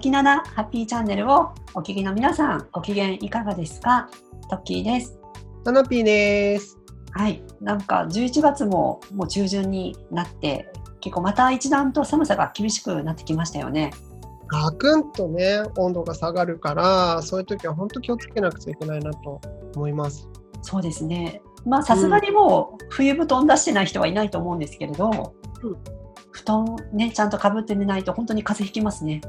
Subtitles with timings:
[0.00, 4.08] 時七ハッピーチャンネルをお聞きの皆さん、ご機嫌いかがですか？
[4.48, 5.20] トッキーです。
[5.66, 6.78] ナナピーです。
[7.10, 7.44] はい。
[7.60, 13.90] なんか11月ももう中旬になって、結構また一段と寒さが厳しくなってきましたよね。
[14.46, 19.38] ガクンとね、温度が下がるから、そういう時は本当気をつけなくちゃいけないなと
[19.76, 20.26] 思います。
[20.62, 21.42] そうですね。
[21.66, 25.76] まあさすがにもう冬布団出してない人はいないと思うんですけれど、うん
[26.32, 29.20] 布団ね、ちゃんとかぶって寝ないと本当に風邪ひきますね。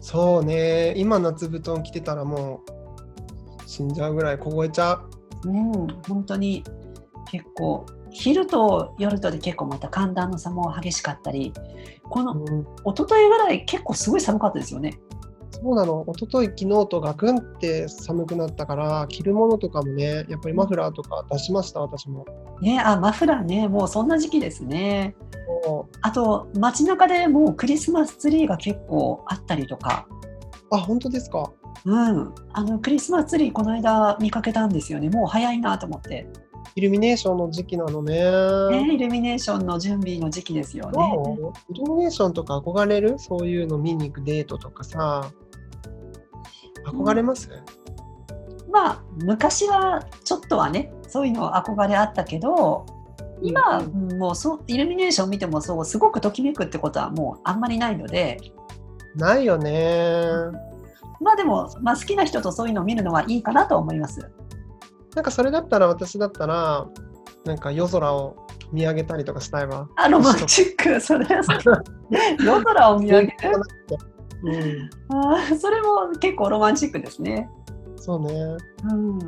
[0.00, 4.94] そうね、今夏布団着てたらもう死んじゃうぐらい凍えちゃ
[5.44, 5.48] う。
[5.48, 5.72] うん、
[6.08, 6.64] 本当に
[7.30, 11.52] 結構昼と夜とで結構また寒暖の差も激しかったり
[12.10, 14.98] このうん、一昨日ぐらい結構すごい寒かったですよね。
[15.60, 22.24] そうなの、一昨日昨日とガクンって寒くなったから、着るものとかもね、やっぱりマフラーとか出しました、私も。
[22.60, 25.14] ねあマフラーねもうそんな時期ですね。
[25.64, 30.06] そあと街中でもうクリスマスツリーが結構あったりとか、
[30.70, 31.52] うあ、本当ですか。
[31.84, 36.28] うん、あのクリスマスツリーこの間見かけたんですよねもう早いなと思って、
[36.74, 38.14] イルミネーションの時期なのね。
[38.70, 40.98] ね、イルミネーションの準備の時期ですよね。
[41.70, 43.18] イルミネーションとか憧れる？
[43.18, 45.30] そういうの見に行くデートとかさ。
[46.90, 47.50] 憧れます、
[48.70, 52.86] まあ昔はちょっとはねそういうの憧れあったけど
[53.42, 58.38] 今、うんもうそうイルミネーション見てもそうすごくときめくってことはもうあんまりないので。
[59.14, 60.26] ないよね。
[61.20, 64.20] まあでも、まあ、好きな人とそういうのを見るのはいいかなと思います。
[65.14, 66.86] なんかそれだったら私だったら
[67.44, 68.36] なんか夜空を
[68.72, 69.88] 見上げたりとかしたいわ。
[69.96, 71.00] あロマンチック。
[71.00, 71.26] それ
[72.44, 73.36] 夜空を見上げる
[74.42, 77.48] うん、あーそれも結構ロマンチックですね。
[77.96, 78.56] そうね。
[78.90, 79.18] うん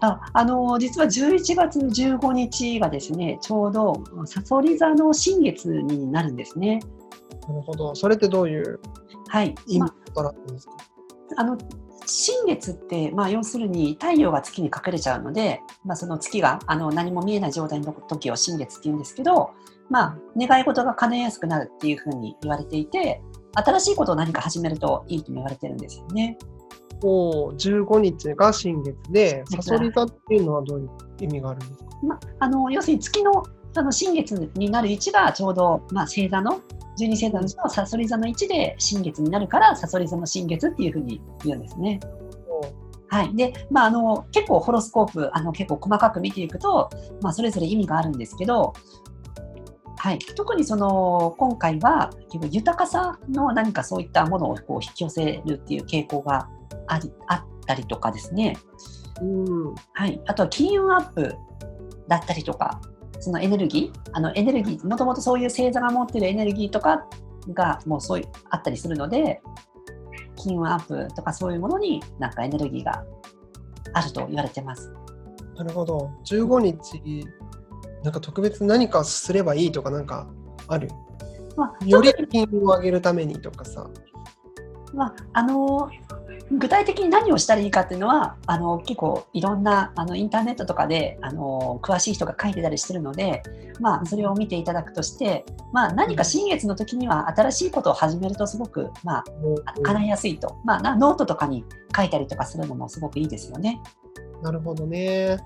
[0.00, 6.80] ああの実は11月15日がですねちょうどさそり座の新月になるんですね。
[7.48, 7.94] なるほど。
[7.94, 8.80] それってどういう
[9.28, 10.76] はい、意ま味からですか、
[11.36, 11.58] あの
[12.06, 19.50] 新月って、まあ、要するに太陽が月に隠れちゃうので、まあ、その月があの何も見えない状態の時を新月って言うんですけど、
[19.90, 23.22] まあ、願い事が叶えやすくなるっていうふうに言われていて
[23.54, 26.38] 新しいことを何か始めるといいとも言われてるんですよね。
[27.02, 31.86] おー15日が新月で、はいさそり座っていうのはどういう意味があるんですか？
[32.02, 33.42] まあ、あの要するに月の
[33.76, 36.60] あの新月になる位置がちょうど、まあ、星座の
[36.98, 41.98] 12星座のうちのさそり座の位置で新月になるからさそり座の新月っていうふうに言うんですね。
[43.08, 46.90] はいでまあ、あの結構ホロスコープあの結構細かく見ていくと、
[47.20, 48.72] まあ、それぞれ意味があるんですけど、
[49.96, 56.48] はい、特にその今回は結構豊かさの何かそういったものをこう引き寄せるっていう傾向が
[56.86, 58.56] ありあったりとかですね、
[59.22, 61.34] うん、はい、あとは金運アップ
[62.08, 62.80] だったりとか
[63.20, 67.06] そのエネルギーあのエネルギーもともとそういう星座が持ってるエネルギーとか
[67.52, 69.40] がもうそういうあったりするので
[70.36, 73.04] 金運アップとかそういうものになんかエネルギーが
[73.92, 74.92] あると言われてます。
[75.56, 76.10] なるほど。
[76.24, 77.24] 15日、
[78.04, 80.28] なんか特別何かすればいいとかなんか
[80.68, 80.88] ある？
[81.56, 83.88] まあ、より金運を上げるためにとかさ。
[84.92, 85.90] まあ、あの
[86.52, 93.42] 具体的に何をしたらいいかっていうのはあの結構いろんなあのインターネットとかであの詳しい人が書いてたりしてるので、
[93.80, 99.24] まあ、それを見ていただくとして、まあ、何か新月の時には新しいことを始めるとすごく、まあ、
[99.64, 101.64] あの叶いやすいと、まあ、なノートとかに
[101.96, 103.80] 書いたりとかするのもすごくいいですよね。
[104.42, 105.38] なるほどね。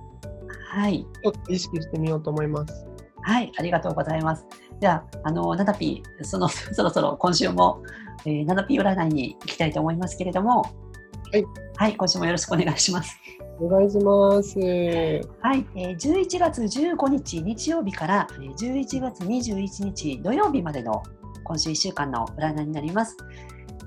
[0.69, 2.87] はい、ちょっと意識してみようと思います。
[3.23, 4.47] はい、ありがとうございます。
[4.81, 7.83] じゃあ、あのナナピーその そろそろ今週も、
[8.25, 10.69] えー、ナナピー占いに行きたいと思いますけれども、は
[11.39, 11.45] い、
[11.77, 13.19] はい、今週もよろしくお願いします。
[13.61, 14.59] お願いします。
[14.59, 14.63] は
[15.55, 21.03] い、えー、11月15日日曜日からえー11月21日土曜日までの
[21.45, 23.17] 今週1週間の占いになります。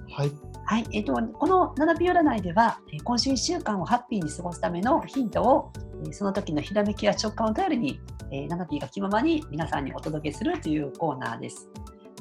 [0.10, 0.32] はい。
[0.66, 8.00] はい、えっ、とこのナナピ占いでは、えー今週1週間をハッピーに過ごすためのヒントを、えーその時のひらめきや直感を頼りに、
[8.32, 11.70] えー、ナナピが気ままに皆さんにお届けするというコーナーです。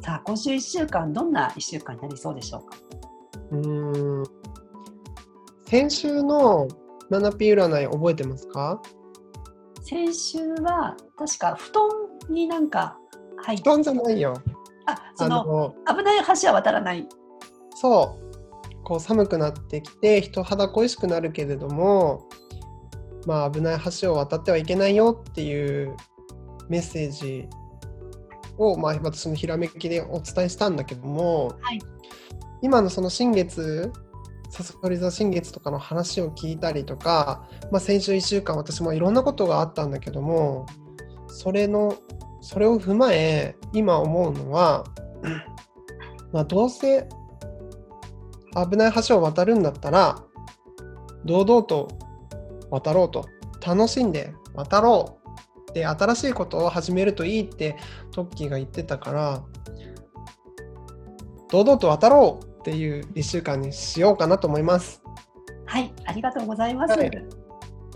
[0.02, 2.76] さあ、今週1週間どんな1週間になりそうでしょうか？
[3.52, 4.24] うーん。
[5.66, 6.68] 先週の
[7.10, 8.80] ナナピ占い覚えてますか？
[9.82, 11.88] 先週は確か布団
[12.28, 12.96] になんか
[13.42, 14.34] 入って布団じゃないよ。
[14.86, 17.08] あその、危ない橋は渡らない。
[17.74, 18.30] そう。
[18.82, 22.28] こう寒くなってきて人肌恋しくなるけれども、
[23.26, 25.96] まあ危ない橋を渡ってはいけないよっていう
[26.68, 27.48] メッセージ
[28.58, 31.80] を、まあ、私のひらめきでお伝えしたんだけども、はい。
[32.62, 33.90] 今のその新月
[34.50, 40.66] さそり座新月とかの話を聞いたりとか、まあ、先週1週間私もいろんなことがあったんだけども
[41.28, 41.96] それの
[42.40, 44.84] それを踏まえ今思うのは、
[46.32, 47.08] まあ、どうせ
[48.70, 50.22] 危ない橋を渡るんだったら
[51.24, 51.88] 堂々と
[52.70, 53.28] 渡ろうと
[53.64, 55.20] 楽しんで渡ろ
[55.68, 57.76] うで新しいことを始めるといいって
[58.10, 59.44] トッキーが言ってたから
[61.50, 65.02] 堂々と渡ろうっていう1週間にしようかなと思います。
[65.66, 66.98] はい、ありがとうございます。
[66.98, 67.10] はい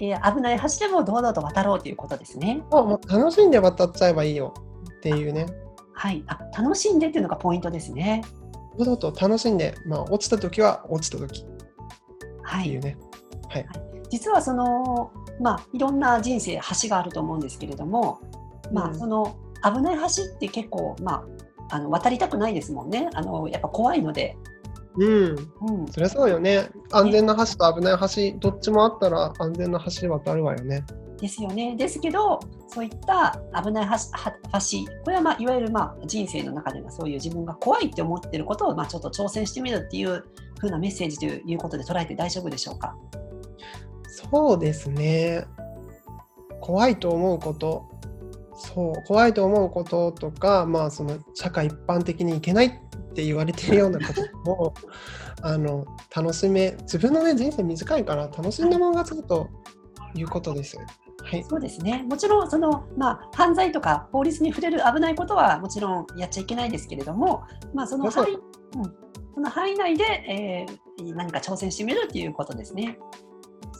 [0.01, 2.65] えー危ない橋でも堂々と渡ろうということですね。
[2.71, 4.53] もう楽しんで渡っちゃえばいいよ
[4.99, 5.47] っていうね
[5.93, 8.23] はい、あ楽しんでっていうのがポイントですね。
[8.77, 11.47] 堂々と楽しんで、まあ、落ちた時は落ちた時
[12.43, 12.97] はい、っていうね。
[13.01, 13.14] はい、
[14.11, 15.11] 実はその
[15.41, 18.21] まあいろんな人生橋があると思うんですけれども、
[18.73, 21.25] まうんあその危ない橋って結構ま
[21.71, 23.09] ああの渡りたくないですもんね。
[23.15, 24.37] あのやっぱ怖いので、
[24.97, 26.69] うん、うん、そりゃそうよね。
[26.93, 30.85] 安全な橋と危ない橋、どっちもあったら安全な橋渡るわよね。
[31.21, 31.75] ですよね。
[31.77, 40.25] ですけど、そういった危ない橋、これは、まあ、いわゆる、まあ、人生の中でのそういう自分が怖いって思ってることを、まあ、ちょっと挑戦してみるっていう
[40.59, 42.95] 風なメッセージということで捉えて大丈夫でしょうか？
[44.31, 45.47] そうですね。
[46.61, 47.89] 怖いと思うこと、
[48.57, 52.71] そう、怖いと思うこととか、まあ、その社会一般的にいけないっ
[53.15, 54.75] て言われてるようなことも、
[55.43, 55.85] あの、
[56.15, 59.49] 楽しめ、自分のね、人生短いから楽しんでもらうと
[60.15, 60.79] いうことです。
[60.79, 61.45] はい。
[61.45, 62.05] そうですね。
[62.09, 67.43] もちろん、その、まあ、犯罪とか法律に触れる危ないことはもちろんやっちゃいけないですけれども、
[67.73, 68.41] まあ、その範囲、うん、
[69.35, 70.85] その範囲内で、えー
[71.15, 72.99] 何か挑戦してみるっていうことですね。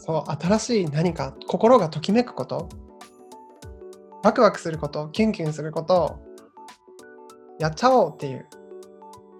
[0.05, 2.69] そう、新しい何か、心がときめくこと、
[4.23, 6.19] ワクワクすること、キュンキュンすること、
[7.59, 8.47] やっちゃおうっていう。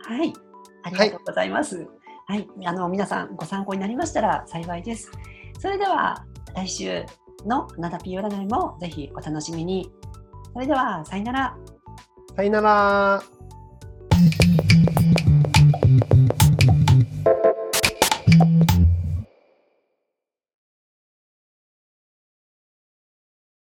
[0.08, 0.34] はい、
[0.84, 1.88] ありがとうございます。
[2.28, 5.12] はい、あの皆さんご参考になりましたら幸いです。
[5.60, 6.26] それでは
[6.56, 7.06] 来週
[7.46, 9.92] のナダピー占いもぜひお楽しみに。
[10.54, 11.58] それではさよなら。
[12.36, 13.35] さよなら。